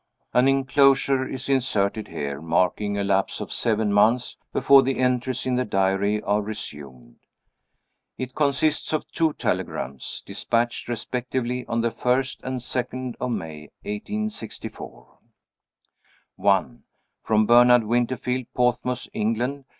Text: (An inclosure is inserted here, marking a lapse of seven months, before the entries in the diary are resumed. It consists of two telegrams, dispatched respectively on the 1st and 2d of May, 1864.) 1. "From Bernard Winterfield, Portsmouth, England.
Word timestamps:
(An 0.33 0.47
inclosure 0.47 1.27
is 1.27 1.47
inserted 1.47 2.07
here, 2.07 2.41
marking 2.41 2.97
a 2.97 3.03
lapse 3.03 3.39
of 3.39 3.53
seven 3.53 3.93
months, 3.93 4.35
before 4.51 4.81
the 4.81 4.97
entries 4.97 5.45
in 5.45 5.57
the 5.57 5.63
diary 5.63 6.19
are 6.23 6.41
resumed. 6.41 7.17
It 8.17 8.33
consists 8.33 8.93
of 8.93 9.07
two 9.11 9.33
telegrams, 9.33 10.23
dispatched 10.25 10.87
respectively 10.87 11.67
on 11.67 11.81
the 11.81 11.91
1st 11.91 12.39
and 12.41 12.57
2d 12.59 13.13
of 13.19 13.29
May, 13.29 13.69
1864.) 13.83 15.19
1. 16.35 16.83
"From 17.23 17.45
Bernard 17.45 17.83
Winterfield, 17.83 18.47
Portsmouth, 18.55 19.07
England. 19.13 19.65